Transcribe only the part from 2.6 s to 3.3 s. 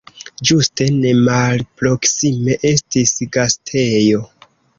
estis